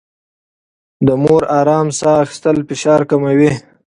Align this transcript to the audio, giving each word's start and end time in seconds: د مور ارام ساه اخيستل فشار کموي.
د 1.07 1.09
مور 1.23 1.43
ارام 1.59 1.87
ساه 1.99 2.19
اخيستل 2.25 2.57
فشار 2.69 3.01
کموي. 3.09 3.51